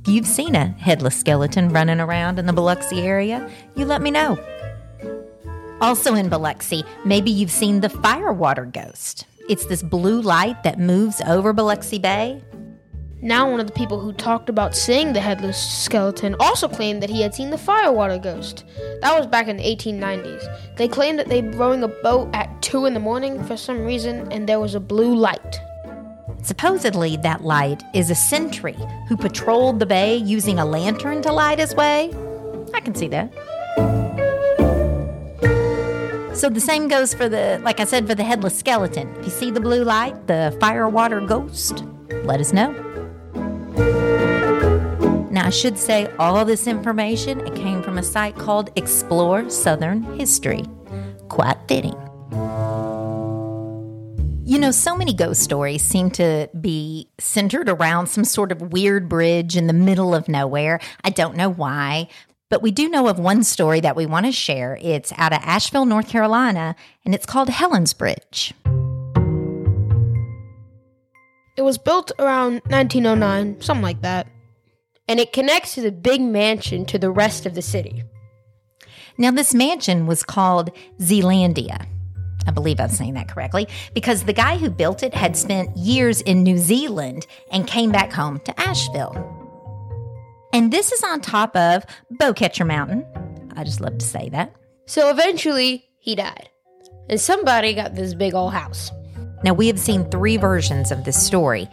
You've 0.06 0.26
seen 0.26 0.54
a 0.54 0.66
headless 0.66 1.16
skeleton 1.16 1.70
running 1.70 2.00
around 2.00 2.38
in 2.38 2.46
the 2.46 2.52
Biloxi 2.52 3.00
area, 3.00 3.50
you 3.74 3.84
let 3.84 4.00
me 4.00 4.10
know. 4.10 4.38
Also 5.80 6.14
in 6.14 6.28
Biloxi, 6.28 6.84
maybe 7.04 7.30
you've 7.30 7.50
seen 7.50 7.80
the 7.80 7.88
firewater 7.88 8.64
ghost. 8.64 9.26
It's 9.48 9.66
this 9.66 9.82
blue 9.82 10.20
light 10.20 10.62
that 10.62 10.78
moves 10.78 11.20
over 11.22 11.52
Biloxi 11.52 11.98
Bay. 11.98 12.42
Now, 13.20 13.50
one 13.50 13.58
of 13.58 13.66
the 13.66 13.72
people 13.72 13.98
who 13.98 14.12
talked 14.12 14.48
about 14.48 14.76
seeing 14.76 15.12
the 15.12 15.20
headless 15.20 15.60
skeleton 15.60 16.36
also 16.38 16.68
claimed 16.68 17.02
that 17.02 17.10
he 17.10 17.20
had 17.20 17.34
seen 17.34 17.50
the 17.50 17.58
firewater 17.58 18.18
ghost. 18.18 18.64
That 19.00 19.18
was 19.18 19.26
back 19.26 19.48
in 19.48 19.56
the 19.56 19.64
1890s. 19.64 20.76
They 20.76 20.86
claimed 20.86 21.18
that 21.18 21.28
they 21.28 21.42
were 21.42 21.50
rowing 21.50 21.82
a 21.82 21.88
boat 21.88 22.30
at 22.32 22.62
2 22.62 22.86
in 22.86 22.94
the 22.94 23.00
morning 23.00 23.42
for 23.44 23.56
some 23.56 23.84
reason 23.84 24.30
and 24.32 24.48
there 24.48 24.60
was 24.60 24.74
a 24.76 24.80
blue 24.80 25.14
light. 25.14 25.60
Supposedly, 26.42 27.16
that 27.18 27.42
light 27.42 27.82
is 27.94 28.10
a 28.10 28.14
sentry 28.14 28.76
who 29.08 29.16
patrolled 29.16 29.80
the 29.80 29.86
bay 29.86 30.16
using 30.16 30.58
a 30.58 30.64
lantern 30.64 31.22
to 31.22 31.32
light 31.32 31.58
his 31.58 31.74
way. 31.74 32.12
I 32.74 32.80
can 32.80 32.94
see 32.94 33.08
that. 33.08 33.32
So 36.38 36.48
the 36.48 36.60
same 36.60 36.86
goes 36.86 37.12
for 37.14 37.28
the, 37.28 37.60
like 37.64 37.80
I 37.80 37.84
said, 37.84 38.06
for 38.06 38.14
the 38.14 38.22
headless 38.22 38.56
skeleton. 38.56 39.12
If 39.16 39.24
you 39.24 39.30
see 39.30 39.50
the 39.50 39.60
blue 39.60 39.82
light, 39.82 40.28
the 40.28 40.56
firewater 40.60 41.20
ghost, 41.20 41.82
let 42.22 42.38
us 42.38 42.52
know. 42.52 42.70
Now, 45.32 45.46
I 45.46 45.50
should 45.50 45.78
say 45.78 46.06
all 46.18 46.44
this 46.44 46.66
information 46.68 47.40
it 47.40 47.56
came 47.56 47.82
from 47.82 47.98
a 47.98 48.02
site 48.04 48.36
called 48.36 48.70
Explore 48.76 49.50
Southern 49.50 50.02
History. 50.16 50.64
Quite 51.28 51.58
fitting. 51.66 52.07
You 54.48 54.58
know, 54.58 54.70
so 54.70 54.96
many 54.96 55.12
ghost 55.12 55.42
stories 55.42 55.82
seem 55.82 56.10
to 56.12 56.48
be 56.58 57.10
centered 57.18 57.68
around 57.68 58.06
some 58.06 58.24
sort 58.24 58.50
of 58.50 58.72
weird 58.72 59.06
bridge 59.06 59.58
in 59.58 59.66
the 59.66 59.74
middle 59.74 60.14
of 60.14 60.26
nowhere. 60.26 60.80
I 61.04 61.10
don't 61.10 61.36
know 61.36 61.50
why, 61.50 62.08
but 62.48 62.62
we 62.62 62.70
do 62.70 62.88
know 62.88 63.08
of 63.08 63.18
one 63.18 63.44
story 63.44 63.80
that 63.80 63.94
we 63.94 64.06
want 64.06 64.24
to 64.24 64.32
share. 64.32 64.78
It's 64.80 65.12
out 65.18 65.34
of 65.34 65.40
Asheville, 65.42 65.84
North 65.84 66.08
Carolina, 66.08 66.76
and 67.04 67.14
it's 67.14 67.26
called 67.26 67.50
Helen's 67.50 67.92
Bridge. 67.92 68.54
It 71.58 71.62
was 71.62 71.76
built 71.76 72.10
around 72.18 72.62
1909, 72.70 73.60
something 73.60 73.82
like 73.82 74.00
that. 74.00 74.28
And 75.06 75.20
it 75.20 75.34
connects 75.34 75.74
to 75.74 75.82
the 75.82 75.92
big 75.92 76.22
mansion 76.22 76.86
to 76.86 76.98
the 76.98 77.10
rest 77.10 77.44
of 77.44 77.54
the 77.54 77.60
city. 77.60 78.02
Now, 79.18 79.30
this 79.30 79.52
mansion 79.52 80.06
was 80.06 80.22
called 80.22 80.70
Zealandia. 80.98 81.86
I 82.46 82.50
believe 82.50 82.80
I'm 82.80 82.88
saying 82.88 83.14
that 83.14 83.28
correctly, 83.28 83.68
because 83.94 84.24
the 84.24 84.32
guy 84.32 84.56
who 84.56 84.70
built 84.70 85.02
it 85.02 85.14
had 85.14 85.36
spent 85.36 85.76
years 85.76 86.20
in 86.22 86.42
New 86.42 86.58
Zealand 86.58 87.26
and 87.52 87.66
came 87.66 87.90
back 87.90 88.12
home 88.12 88.40
to 88.40 88.60
Asheville. 88.60 89.34
And 90.52 90.72
this 90.72 90.92
is 90.92 91.02
on 91.02 91.20
top 91.20 91.54
of 91.56 91.84
Beaucatcher 92.10 92.64
Mountain. 92.64 93.04
I 93.56 93.64
just 93.64 93.80
love 93.80 93.98
to 93.98 94.06
say 94.06 94.28
that. 94.30 94.54
So 94.86 95.10
eventually, 95.10 95.90
he 95.98 96.14
died. 96.14 96.48
And 97.10 97.20
somebody 97.20 97.74
got 97.74 97.94
this 97.94 98.14
big 98.14 98.34
old 98.34 98.52
house. 98.52 98.90
Now, 99.44 99.52
we 99.52 99.66
have 99.66 99.78
seen 99.78 100.10
three 100.10 100.36
versions 100.36 100.90
of 100.90 101.04
this 101.04 101.22
story. 101.22 101.68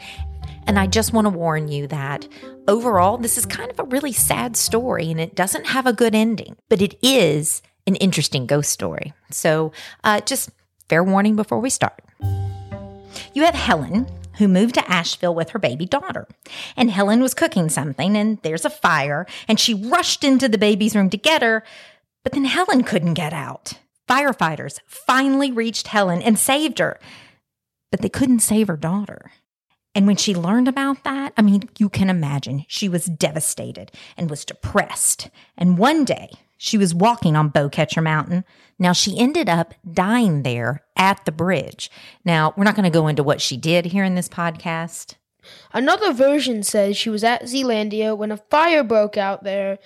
And 0.67 0.79
I 0.79 0.87
just 0.87 1.13
want 1.13 1.25
to 1.25 1.29
warn 1.29 1.67
you 1.67 1.87
that 1.87 2.27
overall, 2.67 3.17
this 3.17 3.37
is 3.37 3.45
kind 3.45 3.71
of 3.71 3.79
a 3.79 3.83
really 3.83 4.11
sad 4.11 4.57
story 4.57 5.11
and 5.11 5.19
it 5.19 5.35
doesn't 5.35 5.67
have 5.67 5.85
a 5.85 5.93
good 5.93 6.15
ending, 6.15 6.57
but 6.69 6.81
it 6.81 6.95
is 7.01 7.61
an 7.87 7.95
interesting 7.95 8.45
ghost 8.45 8.71
story. 8.71 9.13
So, 9.31 9.71
uh, 10.03 10.21
just 10.21 10.49
fair 10.89 11.03
warning 11.03 11.35
before 11.35 11.59
we 11.59 11.69
start. 11.69 12.01
You 13.33 13.43
have 13.43 13.55
Helen, 13.55 14.07
who 14.37 14.47
moved 14.47 14.75
to 14.75 14.91
Asheville 14.91 15.35
with 15.35 15.51
her 15.51 15.59
baby 15.59 15.85
daughter. 15.85 16.27
And 16.75 16.91
Helen 16.91 17.21
was 17.21 17.33
cooking 17.33 17.69
something, 17.69 18.15
and 18.15 18.39
there's 18.41 18.65
a 18.65 18.69
fire, 18.69 19.25
and 19.47 19.59
she 19.59 19.73
rushed 19.73 20.23
into 20.23 20.47
the 20.47 20.57
baby's 20.57 20.95
room 20.95 21.09
to 21.09 21.17
get 21.17 21.41
her, 21.41 21.63
but 22.23 22.33
then 22.33 22.45
Helen 22.45 22.83
couldn't 22.83 23.13
get 23.13 23.33
out. 23.33 23.73
Firefighters 24.09 24.79
finally 24.85 25.51
reached 25.51 25.87
Helen 25.87 26.21
and 26.21 26.37
saved 26.37 26.79
her, 26.79 26.99
but 27.91 28.01
they 28.01 28.09
couldn't 28.09 28.39
save 28.39 28.67
her 28.67 28.77
daughter. 28.77 29.31
And 29.95 30.05
when 30.05 30.17
she 30.17 30.35
learned 30.35 30.67
about 30.67 31.03
that, 31.05 31.33
I 31.37 31.41
mean, 31.41 31.69
you 31.77 31.87
can 31.87 32.09
imagine 32.09 32.65
she 32.67 32.89
was 32.89 33.05
devastated 33.05 33.91
and 34.17 34.29
was 34.29 34.43
depressed. 34.43 35.29
And 35.57 35.77
one 35.77 36.03
day 36.03 36.31
she 36.65 36.79
was 36.79 36.95
walking 36.95 37.35
on 37.35 37.49
Beaucatcher 37.49 38.01
Mountain. 38.01 38.43
Now 38.79 38.91
she 38.91 39.19
ended 39.19 39.47
up 39.47 39.75
dying 39.89 40.41
there 40.41 40.81
at 40.97 41.23
the 41.23 41.31
bridge. 41.31 41.91
Now, 42.25 42.55
we're 42.57 42.63
not 42.63 42.75
going 42.75 42.85
to 42.85 42.89
go 42.89 43.07
into 43.07 43.21
what 43.21 43.39
she 43.39 43.55
did 43.55 43.85
here 43.85 44.03
in 44.03 44.15
this 44.15 44.27
podcast. 44.27 45.13
Another 45.73 46.11
version 46.11 46.63
says 46.63 46.97
she 46.97 47.11
was 47.11 47.23
at 47.23 47.43
Zealandia 47.43 48.17
when 48.17 48.31
a 48.31 48.37
fire 48.37 48.83
broke 48.83 49.15
out 49.15 49.43
there. 49.43 49.77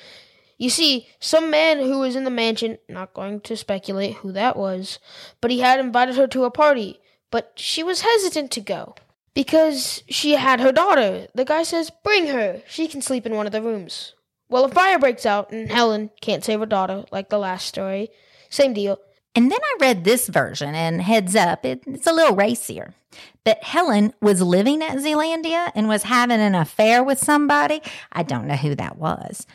You 0.58 0.70
see, 0.70 1.10
some 1.20 1.52
man 1.52 1.80
who 1.80 2.00
was 2.00 2.16
in 2.16 2.24
the 2.24 2.30
mansion, 2.30 2.78
not 2.88 3.14
going 3.14 3.42
to 3.42 3.58
speculate 3.58 4.16
who 4.16 4.32
that 4.32 4.56
was, 4.56 5.00
but 5.42 5.52
he 5.52 5.60
had 5.60 5.82
invited 5.82 6.16
her 6.16 6.28
to 6.28 6.46
a 6.46 6.52
party, 6.52 7.02
but 7.30 7.52
she 7.58 7.84
was 7.84 8.02
hesitant 8.02 8.52
to 8.52 8.62
go 8.62 8.96
because 9.34 10.02
she 10.08 10.36
had 10.36 10.62
her 10.62 10.72
daughter. 10.72 11.28
The 11.36 11.44
guy 11.44 11.64
says, 11.64 11.92
Bring 12.06 12.28
her. 12.28 12.62
She 12.70 12.88
can 12.88 13.02
sleep 13.02 13.26
in 13.26 13.36
one 13.36 13.48
of 13.48 13.52
the 13.52 13.62
rooms. 13.62 14.14
Well, 14.50 14.66
a 14.66 14.70
fire 14.70 14.98
breaks 15.00 15.26
out, 15.26 15.52
and 15.52 15.72
Helen 15.72 16.10
can't 16.22 16.44
save 16.44 16.60
her 16.60 16.66
daughter, 16.66 17.06
like 17.12 17.30
the 17.30 17.38
last 17.38 17.68
story. 17.68 18.10
Same 18.50 18.74
deal. 18.74 19.00
And 19.36 19.52
then 19.52 19.60
I 19.62 19.78
read 19.80 20.04
this 20.04 20.28
version, 20.28 20.74
and 20.74 21.02
heads 21.02 21.36
up, 21.36 21.66
it, 21.66 21.84
it's 21.86 22.08
a 22.08 22.14
little 22.14 22.36
racier. 22.36 22.96
But 23.44 23.64
Helen 23.64 24.14
was 24.22 24.42
living 24.42 24.82
at 24.82 24.98
Zealandia 24.98 25.72
and 25.76 25.88
was 25.88 26.04
having 26.04 26.40
an 26.40 26.56
affair 26.56 27.04
with 27.04 27.20
somebody. 27.20 27.82
I 28.12 28.24
don't 28.24 28.48
know 28.48 28.56
who 28.56 28.76
that 28.76 28.98
was. 28.98 29.46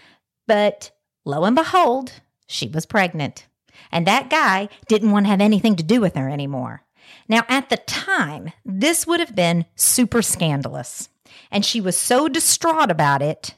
But 0.47 0.93
lo 1.25 1.45
and 1.45 1.57
behold, 1.57 2.13
she 2.47 2.69
was 2.69 2.87
pregnant. 2.87 3.47
And 3.91 4.07
that 4.07 4.31
guy 4.31 4.69
didn't 4.89 5.11
want 5.11 5.27
to 5.27 5.31
have 5.31 5.41
anything 5.41 5.77
to 5.77 5.83
do 5.83 6.01
with 6.01 6.15
her 6.15 6.29
anymore. 6.29 6.83
Now, 7.29 7.45
at 7.49 7.69
the 7.69 7.77
time, 7.77 8.53
this 8.65 9.07
would 9.07 9.21
have 9.21 9.35
been 9.35 9.67
super 9.75 10.23
scandalous. 10.23 11.09
And 11.51 11.65
she 11.65 11.81
was 11.81 11.97
so 11.97 12.29
distraught 12.29 12.91
about 12.91 13.23
it, 13.23 13.55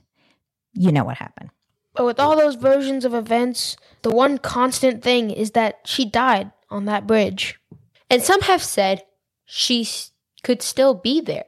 you 0.76 0.92
know 0.92 1.04
what 1.04 1.16
happened. 1.16 1.50
But 1.94 2.04
with 2.04 2.20
all 2.20 2.36
those 2.36 2.56
versions 2.56 3.04
of 3.04 3.14
events, 3.14 3.76
the 4.02 4.10
one 4.10 4.38
constant 4.38 5.02
thing 5.02 5.30
is 5.30 5.52
that 5.52 5.80
she 5.84 6.04
died 6.04 6.52
on 6.70 6.84
that 6.84 7.06
bridge. 7.06 7.58
And 8.10 8.22
some 8.22 8.42
have 8.42 8.62
said 8.62 9.02
she 9.46 9.80
s- 9.82 10.10
could 10.42 10.60
still 10.62 10.94
be 10.94 11.20
there. 11.20 11.46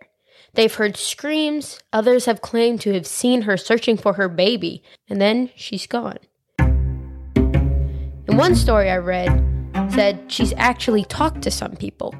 They've 0.54 0.74
heard 0.74 0.96
screams, 0.96 1.78
others 1.92 2.24
have 2.24 2.40
claimed 2.40 2.80
to 2.80 2.94
have 2.94 3.06
seen 3.06 3.42
her 3.42 3.56
searching 3.56 3.96
for 3.98 4.14
her 4.14 4.28
baby, 4.28 4.82
and 5.08 5.20
then 5.20 5.50
she's 5.54 5.86
gone. 5.86 6.18
And 6.58 8.38
one 8.38 8.54
story 8.54 8.90
I 8.90 8.96
read 8.96 9.44
said 9.90 10.32
she's 10.32 10.52
actually 10.56 11.04
talked 11.04 11.42
to 11.42 11.50
some 11.50 11.76
people. 11.76 12.14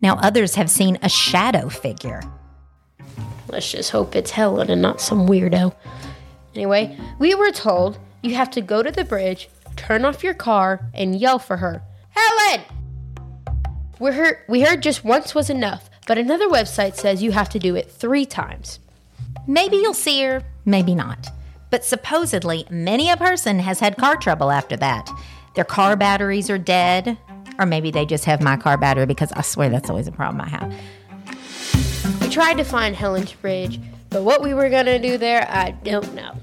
Now, 0.00 0.16
others 0.16 0.54
have 0.56 0.70
seen 0.70 0.98
a 1.02 1.08
shadow 1.08 1.68
figure. 1.68 2.20
Let's 3.48 3.70
just 3.70 3.90
hope 3.90 4.14
it's 4.16 4.30
Helen 4.32 4.70
and 4.70 4.82
not 4.82 5.00
some 5.00 5.26
weirdo. 5.26 5.74
Anyway, 6.54 6.96
we 7.18 7.34
were 7.34 7.50
told 7.50 7.98
you 8.22 8.34
have 8.34 8.50
to 8.50 8.60
go 8.60 8.82
to 8.82 8.90
the 8.90 9.04
bridge, 9.04 9.48
turn 9.76 10.04
off 10.04 10.24
your 10.24 10.34
car, 10.34 10.86
and 10.94 11.18
yell 11.18 11.38
for 11.38 11.56
her, 11.58 11.82
Helen! 12.10 12.64
We 13.98 14.12
heard, 14.12 14.38
we 14.48 14.62
heard 14.62 14.82
just 14.82 15.04
once 15.04 15.34
was 15.34 15.50
enough, 15.50 15.90
but 16.06 16.18
another 16.18 16.48
website 16.48 16.96
says 16.96 17.22
you 17.22 17.32
have 17.32 17.48
to 17.50 17.58
do 17.58 17.74
it 17.74 17.90
three 17.90 18.26
times. 18.26 18.78
Maybe 19.46 19.76
you'll 19.76 19.94
see 19.94 20.22
her, 20.22 20.42
maybe 20.64 20.94
not. 20.94 21.30
But 21.70 21.84
supposedly, 21.84 22.66
many 22.70 23.10
a 23.10 23.16
person 23.16 23.58
has 23.58 23.80
had 23.80 23.96
car 23.96 24.16
trouble 24.16 24.50
after 24.50 24.76
that. 24.76 25.10
Their 25.54 25.64
car 25.64 25.96
batteries 25.96 26.50
are 26.50 26.58
dead, 26.58 27.18
or 27.58 27.66
maybe 27.66 27.90
they 27.90 28.06
just 28.06 28.24
have 28.24 28.40
my 28.42 28.56
car 28.56 28.76
battery 28.76 29.06
because 29.06 29.32
I 29.32 29.42
swear 29.42 29.68
that's 29.70 29.90
always 29.90 30.08
a 30.08 30.12
problem 30.12 30.40
I 30.40 30.48
have. 30.48 32.20
We 32.20 32.28
tried 32.28 32.54
to 32.54 32.64
find 32.64 32.94
Helen's 32.94 33.32
Bridge, 33.32 33.80
but 34.10 34.22
what 34.22 34.42
we 34.42 34.54
were 34.54 34.68
gonna 34.68 34.98
do 34.98 35.18
there, 35.18 35.46
I 35.48 35.72
don't 35.72 36.14
know. 36.14 36.36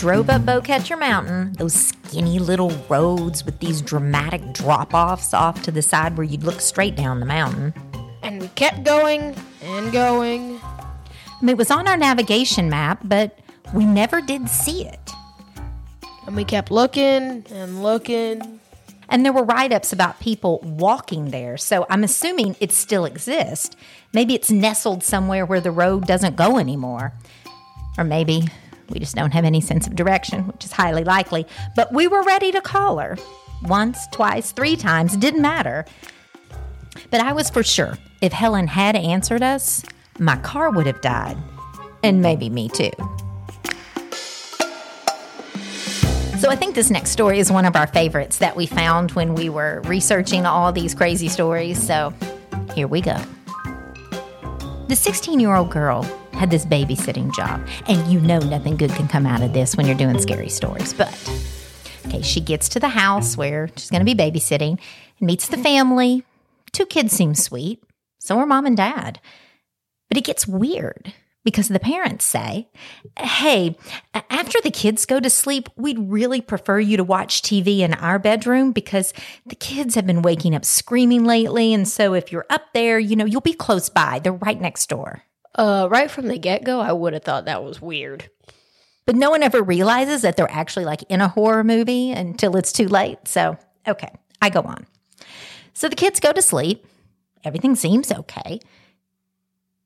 Drove 0.00 0.30
up 0.30 0.46
Beaucatcher 0.46 0.96
Mountain, 0.96 1.52
those 1.58 1.74
skinny 1.74 2.38
little 2.38 2.70
roads 2.88 3.44
with 3.44 3.58
these 3.58 3.82
dramatic 3.82 4.54
drop 4.54 4.94
offs 4.94 5.34
off 5.34 5.62
to 5.64 5.70
the 5.70 5.82
side 5.82 6.16
where 6.16 6.24
you'd 6.24 6.42
look 6.42 6.62
straight 6.62 6.96
down 6.96 7.20
the 7.20 7.26
mountain. 7.26 7.74
And 8.22 8.40
we 8.40 8.48
kept 8.48 8.82
going 8.82 9.36
and 9.62 9.92
going. 9.92 10.58
I 10.62 11.38
mean, 11.42 11.50
it 11.50 11.58
was 11.58 11.70
on 11.70 11.86
our 11.86 11.98
navigation 11.98 12.70
map, 12.70 13.00
but 13.04 13.40
we 13.74 13.84
never 13.84 14.22
did 14.22 14.48
see 14.48 14.86
it. 14.86 15.10
And 16.26 16.34
we 16.34 16.46
kept 16.46 16.70
looking 16.70 17.44
and 17.52 17.82
looking. 17.82 18.58
And 19.10 19.22
there 19.22 19.34
were 19.34 19.44
write 19.44 19.74
ups 19.74 19.92
about 19.92 20.18
people 20.18 20.60
walking 20.62 21.30
there. 21.30 21.58
So 21.58 21.84
I'm 21.90 22.04
assuming 22.04 22.56
it 22.58 22.72
still 22.72 23.04
exists. 23.04 23.76
Maybe 24.14 24.32
it's 24.34 24.50
nestled 24.50 25.02
somewhere 25.04 25.44
where 25.44 25.60
the 25.60 25.70
road 25.70 26.06
doesn't 26.06 26.36
go 26.36 26.56
anymore. 26.56 27.12
Or 27.98 28.04
maybe 28.04 28.44
we 28.90 28.98
just 28.98 29.16
don't 29.16 29.32
have 29.32 29.44
any 29.44 29.60
sense 29.60 29.86
of 29.86 29.94
direction, 29.94 30.46
which 30.48 30.64
is 30.64 30.72
highly 30.72 31.04
likely. 31.04 31.46
But 31.76 31.92
we 31.92 32.06
were 32.06 32.22
ready 32.22 32.52
to 32.52 32.60
call 32.60 32.98
her. 32.98 33.16
Once, 33.62 34.06
twice, 34.08 34.52
three 34.52 34.76
times, 34.76 35.14
it 35.14 35.20
didn't 35.20 35.42
matter. 35.42 35.84
But 37.10 37.20
I 37.20 37.32
was 37.32 37.50
for 37.50 37.62
sure 37.62 37.96
if 38.20 38.32
Helen 38.32 38.66
had 38.66 38.96
answered 38.96 39.42
us, 39.42 39.84
my 40.18 40.36
car 40.36 40.70
would 40.70 40.86
have 40.86 41.00
died. 41.00 41.36
And 42.02 42.22
maybe 42.22 42.48
me 42.48 42.68
too. 42.68 42.90
So 46.38 46.48
I 46.48 46.56
think 46.56 46.74
this 46.74 46.90
next 46.90 47.10
story 47.10 47.38
is 47.38 47.52
one 47.52 47.66
of 47.66 47.76
our 47.76 47.86
favorites 47.86 48.38
that 48.38 48.56
we 48.56 48.64
found 48.64 49.12
when 49.12 49.34
we 49.34 49.50
were 49.50 49.82
researching 49.84 50.46
all 50.46 50.72
these 50.72 50.94
crazy 50.94 51.28
stories. 51.28 51.78
So 51.86 52.14
here 52.74 52.88
we 52.88 53.02
go. 53.02 53.18
The 54.88 54.96
16 54.96 55.38
year 55.38 55.54
old 55.54 55.70
girl 55.70 56.02
had 56.40 56.50
this 56.50 56.64
babysitting 56.64 57.34
job, 57.34 57.60
and 57.86 58.10
you 58.10 58.18
know 58.18 58.38
nothing 58.38 58.74
good 58.74 58.90
can 58.92 59.06
come 59.06 59.26
out 59.26 59.42
of 59.42 59.52
this 59.52 59.76
when 59.76 59.84
you're 59.84 59.94
doing 59.94 60.18
scary 60.18 60.48
stories. 60.48 60.94
But 60.94 61.12
okay, 62.06 62.22
she 62.22 62.40
gets 62.40 62.66
to 62.70 62.80
the 62.80 62.88
house 62.88 63.36
where 63.36 63.68
she's 63.76 63.90
going 63.90 64.04
to 64.04 64.06
be 64.06 64.14
babysitting 64.14 64.78
and 65.18 65.26
meets 65.26 65.48
the 65.48 65.58
family. 65.58 66.24
Two 66.72 66.86
kids 66.86 67.12
seem 67.12 67.34
sweet, 67.34 67.82
so 68.20 68.38
are 68.38 68.46
mom 68.46 68.64
and 68.64 68.74
dad. 68.74 69.20
But 70.08 70.16
it 70.16 70.24
gets 70.24 70.48
weird 70.48 71.12
because 71.44 71.68
the 71.68 71.78
parents 71.78 72.24
say, 72.24 72.70
Hey, 73.18 73.76
after 74.14 74.62
the 74.62 74.70
kids 74.70 75.04
go 75.04 75.20
to 75.20 75.28
sleep, 75.28 75.68
we'd 75.76 75.98
really 75.98 76.40
prefer 76.40 76.80
you 76.80 76.96
to 76.96 77.04
watch 77.04 77.42
TV 77.42 77.80
in 77.80 77.92
our 77.92 78.18
bedroom 78.18 78.72
because 78.72 79.12
the 79.44 79.56
kids 79.56 79.94
have 79.94 80.06
been 80.06 80.22
waking 80.22 80.54
up 80.54 80.64
screaming 80.64 81.24
lately. 81.24 81.74
And 81.74 81.86
so 81.86 82.14
if 82.14 82.32
you're 82.32 82.46
up 82.48 82.72
there, 82.72 82.98
you 82.98 83.14
know, 83.14 83.26
you'll 83.26 83.42
be 83.42 83.52
close 83.52 83.90
by. 83.90 84.20
They're 84.20 84.32
right 84.32 84.58
next 84.58 84.88
door. 84.88 85.22
Uh, 85.54 85.88
right 85.90 86.10
from 86.10 86.28
the 86.28 86.38
get 86.38 86.64
go, 86.64 86.80
I 86.80 86.92
would 86.92 87.12
have 87.12 87.24
thought 87.24 87.46
that 87.46 87.64
was 87.64 87.80
weird. 87.80 88.30
But 89.06 89.16
no 89.16 89.30
one 89.30 89.42
ever 89.42 89.62
realizes 89.62 90.22
that 90.22 90.36
they're 90.36 90.50
actually 90.50 90.84
like 90.84 91.02
in 91.08 91.20
a 91.20 91.28
horror 91.28 91.64
movie 91.64 92.12
until 92.12 92.56
it's 92.56 92.72
too 92.72 92.86
late. 92.86 93.26
So, 93.26 93.56
okay, 93.86 94.12
I 94.40 94.50
go 94.50 94.60
on. 94.60 94.86
So 95.72 95.88
the 95.88 95.96
kids 95.96 96.20
go 96.20 96.32
to 96.32 96.42
sleep. 96.42 96.86
Everything 97.44 97.74
seems 97.74 98.12
okay 98.12 98.60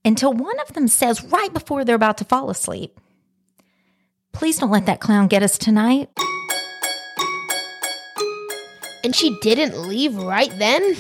until 0.05 0.33
one 0.33 0.59
of 0.61 0.75
them 0.75 0.89
says, 0.89 1.25
right 1.25 1.53
before 1.53 1.85
they're 1.85 1.95
about 1.95 2.19
to 2.19 2.25
fall 2.25 2.51
asleep, 2.51 3.01
Please 4.35 4.59
don't 4.59 4.71
let 4.71 4.87
that 4.87 5.01
clown 5.01 5.29
get 5.29 5.45
us 5.45 5.57
tonight. 5.57 6.11
And 9.05 9.15
she 9.15 9.39
didn't 9.41 9.89
leave 9.89 10.17
right 10.17 10.53
then? 10.59 10.97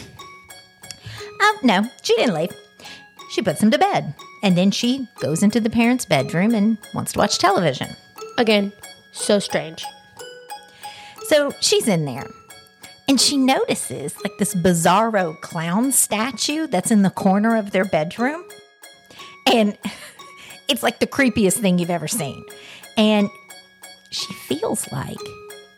Oh, 1.42 1.58
no, 1.64 1.84
she 2.02 2.14
didn't 2.14 2.34
leave. 2.34 2.52
She 3.32 3.42
puts 3.42 3.60
him 3.60 3.72
to 3.72 3.78
bed. 3.78 4.14
And 4.44 4.58
then 4.58 4.70
she 4.70 5.08
goes 5.20 5.42
into 5.42 5.58
the 5.58 5.70
parents' 5.70 6.04
bedroom 6.04 6.54
and 6.54 6.76
wants 6.92 7.14
to 7.14 7.18
watch 7.18 7.38
television. 7.38 7.96
Again, 8.36 8.74
so 9.10 9.38
strange. 9.38 9.82
So 11.28 11.50
she's 11.60 11.88
in 11.88 12.04
there. 12.04 12.30
And 13.08 13.18
she 13.18 13.38
notices 13.38 14.14
like 14.22 14.36
this 14.38 14.54
bizarro 14.54 15.40
clown 15.40 15.92
statue 15.92 16.66
that's 16.66 16.90
in 16.90 17.00
the 17.00 17.10
corner 17.10 17.56
of 17.56 17.70
their 17.70 17.86
bedroom. 17.86 18.44
And 19.50 19.78
it's 20.68 20.82
like 20.82 21.00
the 21.00 21.06
creepiest 21.06 21.60
thing 21.60 21.78
you've 21.78 21.88
ever 21.88 22.08
seen. 22.08 22.44
And 22.98 23.30
she 24.10 24.30
feels 24.34 24.92
like 24.92 25.16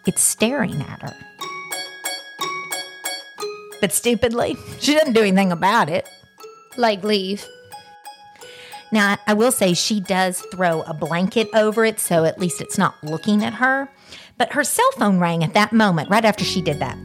it's 0.08 0.22
staring 0.22 0.82
at 0.82 1.02
her. 1.02 1.16
But 3.80 3.92
stupidly, 3.92 4.56
she 4.80 4.94
doesn't 4.94 5.12
do 5.12 5.20
anything 5.20 5.52
about 5.52 5.88
it. 5.88 6.08
Like 6.76 7.04
leave. 7.04 7.46
Now, 8.92 9.18
I 9.26 9.34
will 9.34 9.52
say 9.52 9.74
she 9.74 10.00
does 10.00 10.40
throw 10.52 10.82
a 10.82 10.94
blanket 10.94 11.48
over 11.54 11.84
it, 11.84 11.98
so 11.98 12.24
at 12.24 12.38
least 12.38 12.60
it's 12.60 12.78
not 12.78 13.02
looking 13.02 13.44
at 13.44 13.54
her. 13.54 13.90
But 14.38 14.52
her 14.52 14.64
cell 14.64 14.90
phone 14.96 15.18
rang 15.18 15.42
at 15.42 15.54
that 15.54 15.72
moment, 15.72 16.10
right 16.10 16.24
after 16.24 16.44
she 16.44 16.62
did 16.62 16.78
that. 16.78 16.96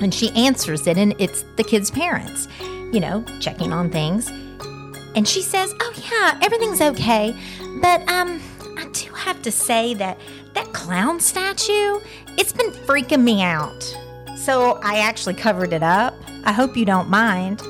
And 0.00 0.12
she 0.12 0.30
answers 0.30 0.86
it, 0.86 0.98
and 0.98 1.14
it's 1.18 1.44
the 1.56 1.64
kid's 1.64 1.90
parents, 1.90 2.46
you 2.92 3.00
know, 3.00 3.24
checking 3.40 3.72
on 3.72 3.90
things. 3.90 4.28
And 5.14 5.26
she 5.26 5.42
says, 5.42 5.74
Oh, 5.80 5.92
yeah, 6.10 6.38
everything's 6.42 6.80
okay. 6.80 7.34
But, 7.80 8.08
um, 8.08 8.40
I 8.76 8.88
do 8.92 9.12
have 9.12 9.42
to 9.42 9.50
say 9.50 9.94
that 9.94 10.18
that 10.54 10.72
clown 10.72 11.20
statue, 11.20 12.00
it's 12.36 12.52
been 12.52 12.70
freaking 12.70 13.22
me 13.22 13.42
out. 13.42 13.82
So 14.36 14.78
I 14.82 14.98
actually 14.98 15.34
covered 15.34 15.72
it 15.72 15.82
up. 15.82 16.14
I 16.44 16.52
hope 16.52 16.76
you 16.76 16.84
don't 16.84 17.08
mind. 17.08 17.60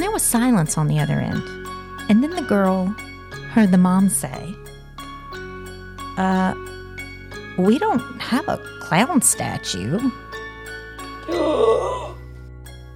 And 0.00 0.06
there 0.06 0.12
was 0.12 0.22
silence 0.22 0.78
on 0.78 0.88
the 0.88 0.98
other 0.98 1.20
end. 1.20 1.42
And 2.08 2.22
then 2.22 2.30
the 2.30 2.40
girl 2.40 2.86
heard 3.50 3.70
the 3.70 3.76
mom 3.76 4.08
say, 4.08 4.54
Uh, 6.16 6.54
we 7.58 7.78
don't 7.78 8.00
have 8.18 8.48
a 8.48 8.56
clown 8.80 9.20
statue. 9.20 9.98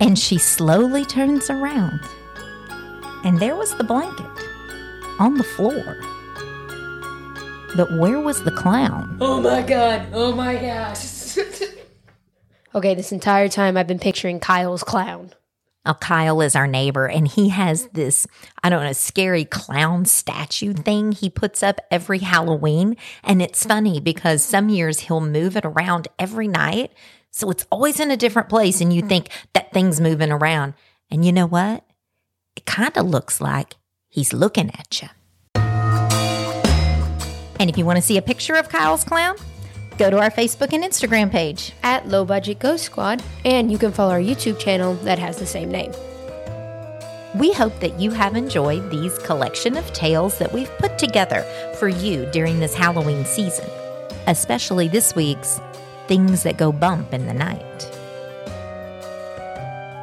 and 0.00 0.18
she 0.18 0.38
slowly 0.38 1.04
turns 1.04 1.50
around. 1.50 2.00
And 3.22 3.38
there 3.38 3.54
was 3.54 3.76
the 3.76 3.84
blanket 3.84 4.24
on 5.18 5.34
the 5.34 5.44
floor. 5.44 5.98
But 7.76 7.98
where 7.98 8.20
was 8.20 8.44
the 8.44 8.50
clown? 8.50 9.18
Oh 9.20 9.42
my 9.42 9.60
god. 9.60 10.08
Oh 10.14 10.34
my 10.34 10.56
gosh! 10.56 11.36
okay, 12.74 12.94
this 12.94 13.12
entire 13.12 13.48
time 13.48 13.76
I've 13.76 13.86
been 13.86 13.98
picturing 13.98 14.40
Kyle's 14.40 14.82
clown. 14.82 15.34
Oh, 15.86 15.94
Kyle 15.94 16.40
is 16.40 16.56
our 16.56 16.66
neighbor, 16.66 17.06
and 17.06 17.28
he 17.28 17.50
has 17.50 17.88
this, 17.88 18.26
I 18.62 18.70
don't 18.70 18.84
know, 18.84 18.94
scary 18.94 19.44
clown 19.44 20.06
statue 20.06 20.72
thing 20.72 21.12
he 21.12 21.28
puts 21.28 21.62
up 21.62 21.78
every 21.90 22.20
Halloween. 22.20 22.96
And 23.22 23.42
it's 23.42 23.66
funny 23.66 24.00
because 24.00 24.42
some 24.42 24.70
years 24.70 25.00
he'll 25.00 25.20
move 25.20 25.58
it 25.58 25.66
around 25.66 26.08
every 26.18 26.48
night. 26.48 26.92
So 27.30 27.50
it's 27.50 27.66
always 27.70 28.00
in 28.00 28.10
a 28.10 28.16
different 28.16 28.48
place, 28.48 28.80
and 28.80 28.94
you 28.94 29.02
think 29.02 29.28
that 29.52 29.72
thing's 29.72 30.00
moving 30.00 30.32
around. 30.32 30.72
And 31.10 31.22
you 31.22 31.32
know 31.32 31.46
what? 31.46 31.84
It 32.56 32.64
kind 32.64 32.96
of 32.96 33.06
looks 33.06 33.40
like 33.40 33.76
he's 34.08 34.32
looking 34.32 34.70
at 34.70 35.02
you. 35.02 35.08
And 37.60 37.68
if 37.68 37.76
you 37.76 37.84
want 37.84 37.96
to 37.96 38.02
see 38.02 38.16
a 38.16 38.22
picture 38.22 38.54
of 38.54 38.68
Kyle's 38.68 39.04
clown, 39.04 39.36
go 39.98 40.10
to 40.10 40.18
our 40.18 40.30
Facebook 40.30 40.72
and 40.72 40.84
Instagram 40.84 41.30
page. 41.30 41.72
At 41.82 42.08
Low 42.08 42.24
Budget 42.24 42.58
Ghost 42.58 42.84
Squad, 42.84 43.22
and 43.44 43.70
you 43.70 43.78
can 43.78 43.92
follow 43.92 44.12
our 44.12 44.20
YouTube 44.20 44.58
channel 44.58 44.94
that 44.96 45.18
has 45.18 45.38
the 45.38 45.46
same 45.46 45.70
name. 45.70 45.92
We 47.34 47.52
hope 47.52 47.80
that 47.80 47.98
you 47.98 48.10
have 48.12 48.36
enjoyed 48.36 48.90
these 48.90 49.18
collection 49.18 49.76
of 49.76 49.92
tales 49.92 50.38
that 50.38 50.52
we've 50.52 50.70
put 50.78 50.98
together 50.98 51.42
for 51.78 51.88
you 51.88 52.26
during 52.26 52.60
this 52.60 52.74
Halloween 52.74 53.24
season, 53.24 53.68
especially 54.26 54.88
this 54.88 55.16
week's 55.16 55.60
Things 56.06 56.44
That 56.44 56.58
Go 56.58 56.70
Bump 56.70 57.12
in 57.12 57.26
the 57.26 57.34
Night. 57.34 58.03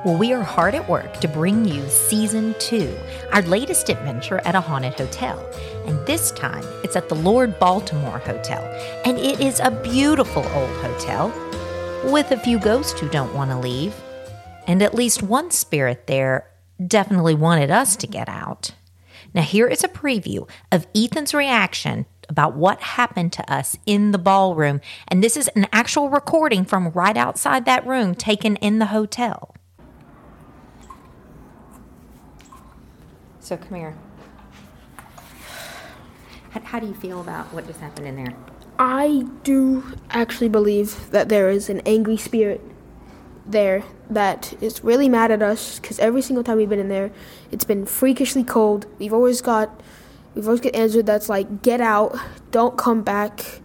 Well, 0.03 0.17
we 0.17 0.33
are 0.33 0.41
hard 0.41 0.73
at 0.73 0.89
work 0.89 1.19
to 1.19 1.27
bring 1.27 1.63
you 1.63 1.87
season 1.87 2.55
two, 2.57 2.97
our 3.31 3.43
latest 3.43 3.87
adventure 3.87 4.41
at 4.45 4.55
a 4.55 4.61
haunted 4.61 4.95
hotel. 4.95 5.47
And 5.85 6.03
this 6.07 6.31
time 6.31 6.63
it's 6.83 6.95
at 6.95 7.07
the 7.07 7.13
Lord 7.13 7.59
Baltimore 7.59 8.17
Hotel. 8.17 8.63
And 9.05 9.19
it 9.19 9.39
is 9.39 9.59
a 9.59 9.69
beautiful 9.69 10.41
old 10.41 10.71
hotel 10.77 11.31
with 12.11 12.31
a 12.31 12.39
few 12.39 12.57
ghosts 12.57 12.99
who 12.99 13.09
don't 13.09 13.35
want 13.35 13.51
to 13.51 13.59
leave. 13.59 13.93
And 14.65 14.81
at 14.81 14.95
least 14.95 15.21
one 15.21 15.51
spirit 15.51 16.07
there 16.07 16.49
definitely 16.87 17.35
wanted 17.35 17.69
us 17.69 17.95
to 17.97 18.07
get 18.07 18.27
out. 18.27 18.71
Now, 19.35 19.43
here 19.43 19.67
is 19.67 19.83
a 19.83 19.87
preview 19.87 20.49
of 20.71 20.87
Ethan's 20.95 21.35
reaction 21.35 22.07
about 22.27 22.55
what 22.55 22.81
happened 22.81 23.33
to 23.33 23.53
us 23.53 23.77
in 23.85 24.13
the 24.13 24.17
ballroom. 24.17 24.81
And 25.07 25.23
this 25.23 25.37
is 25.37 25.47
an 25.49 25.67
actual 25.71 26.09
recording 26.09 26.65
from 26.65 26.89
right 26.89 27.15
outside 27.15 27.65
that 27.65 27.85
room 27.85 28.15
taken 28.15 28.55
in 28.55 28.79
the 28.79 28.87
hotel. 28.87 29.53
So 33.41 33.57
come 33.57 33.75
here. 33.75 33.95
How, 36.51 36.61
how 36.61 36.79
do 36.79 36.85
you 36.85 36.93
feel 36.93 37.19
about 37.19 37.51
what 37.53 37.65
just 37.65 37.79
happened 37.79 38.07
in 38.07 38.15
there? 38.15 38.35
I 38.77 39.25
do 39.43 39.83
actually 40.11 40.49
believe 40.49 41.09
that 41.09 41.27
there 41.27 41.49
is 41.49 41.67
an 41.67 41.81
angry 41.85 42.17
spirit 42.17 42.61
there 43.45 43.83
that 44.09 44.53
is 44.61 44.83
really 44.83 45.09
mad 45.09 45.31
at 45.31 45.41
us 45.41 45.79
because 45.79 45.97
every 45.97 46.21
single 46.21 46.43
time 46.43 46.57
we've 46.57 46.69
been 46.69 46.79
in 46.79 46.89
there, 46.89 47.11
it's 47.51 47.65
been 47.65 47.85
freakishly 47.87 48.43
cold. 48.43 48.85
We've 48.99 49.13
always 49.13 49.41
got, 49.41 49.81
we've 50.35 50.45
always 50.45 50.61
get 50.61 50.75
answered 50.75 51.07
that's 51.07 51.27
like, 51.27 51.63
get 51.63 51.81
out, 51.81 52.15
don't 52.51 52.77
come 52.77 53.01
back. 53.01 53.61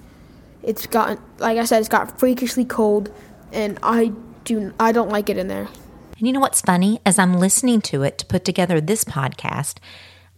It's 0.62 0.86
gotten, 0.86 1.18
like 1.38 1.58
I 1.58 1.64
said, 1.64 1.80
it's 1.80 1.88
got 1.88 2.18
freakishly 2.18 2.64
cold, 2.64 3.12
and 3.52 3.78
I 3.82 4.12
do, 4.44 4.72
I 4.80 4.90
don't 4.92 5.10
like 5.10 5.28
it 5.28 5.36
in 5.36 5.48
there. 5.48 5.68
And 6.18 6.26
you 6.26 6.32
know 6.32 6.40
what's 6.40 6.60
funny? 6.60 7.00
As 7.04 7.18
I'm 7.18 7.34
listening 7.34 7.80
to 7.82 8.02
it 8.02 8.18
to 8.18 8.26
put 8.26 8.44
together 8.44 8.80
this 8.80 9.04
podcast, 9.04 9.78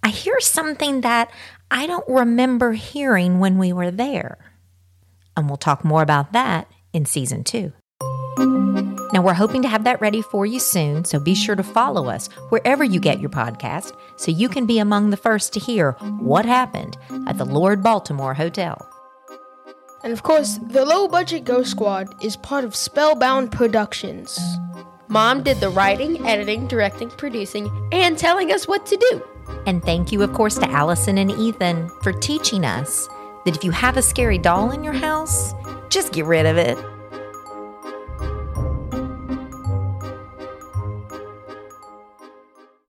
I 0.02 0.08
hear 0.08 0.40
something 0.40 1.02
that 1.02 1.30
I 1.70 1.86
don't 1.86 2.08
remember 2.08 2.72
hearing 2.72 3.38
when 3.38 3.58
we 3.58 3.72
were 3.72 3.90
there. 3.90 4.38
And 5.36 5.48
we'll 5.48 5.56
talk 5.56 5.84
more 5.84 6.02
about 6.02 6.32
that 6.32 6.68
in 6.92 7.04
season 7.04 7.44
two. 7.44 7.72
Now, 9.12 9.22
we're 9.22 9.34
hoping 9.34 9.62
to 9.62 9.68
have 9.68 9.84
that 9.84 10.00
ready 10.00 10.20
for 10.20 10.44
you 10.44 10.60
soon, 10.60 11.04
so 11.04 11.18
be 11.18 11.34
sure 11.34 11.56
to 11.56 11.62
follow 11.62 12.08
us 12.08 12.28
wherever 12.50 12.84
you 12.84 13.00
get 13.00 13.20
your 13.20 13.30
podcast 13.30 13.96
so 14.16 14.30
you 14.30 14.48
can 14.48 14.66
be 14.66 14.78
among 14.78 15.10
the 15.10 15.16
first 15.16 15.52
to 15.54 15.60
hear 15.60 15.92
what 16.20 16.44
happened 16.44 16.96
at 17.26 17.38
the 17.38 17.46
Lord 17.46 17.82
Baltimore 17.82 18.34
Hotel. 18.34 18.86
And 20.04 20.12
of 20.12 20.22
course, 20.22 20.58
the 20.58 20.84
Low 20.84 21.08
Budget 21.08 21.44
Ghost 21.44 21.70
Squad 21.70 22.22
is 22.22 22.36
part 22.36 22.64
of 22.64 22.76
Spellbound 22.76 23.50
Productions. 23.50 24.38
Mom 25.10 25.42
did 25.42 25.58
the 25.58 25.70
writing, 25.70 26.26
editing, 26.28 26.66
directing, 26.66 27.08
producing, 27.08 27.70
and 27.92 28.18
telling 28.18 28.52
us 28.52 28.68
what 28.68 28.84
to 28.84 28.96
do. 28.96 29.22
And 29.64 29.82
thank 29.82 30.12
you, 30.12 30.22
of 30.22 30.34
course, 30.34 30.58
to 30.58 30.70
Allison 30.70 31.16
and 31.16 31.30
Ethan 31.30 31.88
for 32.02 32.12
teaching 32.12 32.66
us 32.66 33.08
that 33.46 33.56
if 33.56 33.64
you 33.64 33.70
have 33.70 33.96
a 33.96 34.02
scary 34.02 34.36
doll 34.36 34.70
in 34.70 34.84
your 34.84 34.92
house, 34.92 35.54
just 35.88 36.12
get 36.12 36.26
rid 36.26 36.44
of 36.44 36.58
it. 36.58 36.76